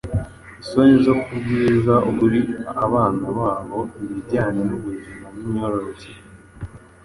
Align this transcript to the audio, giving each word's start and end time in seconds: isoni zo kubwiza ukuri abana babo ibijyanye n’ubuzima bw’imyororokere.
isoni 0.61 0.95
zo 1.05 1.13
kubwiza 1.23 1.93
ukuri 2.09 2.39
abana 2.85 3.25
babo 3.37 3.79
ibijyanye 4.03 4.61
n’ubuzima 4.69 5.25
bw’imyororokere. 5.33 6.19